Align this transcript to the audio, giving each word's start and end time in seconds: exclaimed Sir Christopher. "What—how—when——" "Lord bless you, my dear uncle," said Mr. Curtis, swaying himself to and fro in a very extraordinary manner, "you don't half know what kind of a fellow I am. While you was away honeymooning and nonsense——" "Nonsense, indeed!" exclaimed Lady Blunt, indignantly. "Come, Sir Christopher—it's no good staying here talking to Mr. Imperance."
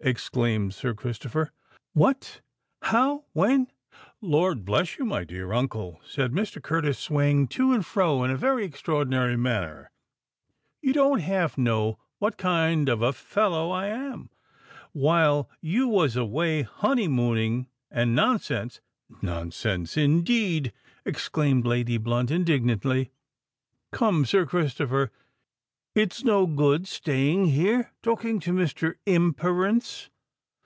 exclaimed 0.00 0.72
Sir 0.72 0.94
Christopher. 0.94 1.50
"What—how—when——" 1.94 3.66
"Lord 4.20 4.64
bless 4.64 4.98
you, 4.98 5.04
my 5.04 5.24
dear 5.24 5.52
uncle," 5.52 6.00
said 6.04 6.30
Mr. 6.32 6.62
Curtis, 6.62 6.96
swaying 6.98 7.38
himself 7.38 7.50
to 7.56 7.72
and 7.72 7.84
fro 7.84 8.22
in 8.22 8.30
a 8.30 8.36
very 8.36 8.64
extraordinary 8.64 9.36
manner, 9.36 9.90
"you 10.80 10.92
don't 10.92 11.18
half 11.20 11.56
know 11.58 11.98
what 12.18 12.36
kind 12.36 12.88
of 12.88 13.02
a 13.02 13.12
fellow 13.12 13.72
I 13.72 13.86
am. 13.88 14.28
While 14.92 15.48
you 15.62 15.88
was 15.88 16.14
away 16.14 16.62
honeymooning 16.62 17.66
and 17.90 18.14
nonsense——" 18.14 18.80
"Nonsense, 19.22 19.96
indeed!" 19.96 20.72
exclaimed 21.06 21.66
Lady 21.66 21.96
Blunt, 21.96 22.30
indignantly. 22.30 23.10
"Come, 23.92 24.24
Sir 24.24 24.46
Christopher—it's 24.46 26.22
no 26.24 26.46
good 26.46 26.86
staying 26.86 27.46
here 27.46 27.90
talking 28.02 28.38
to 28.38 28.52
Mr. 28.52 28.96
Imperance." 29.06 30.10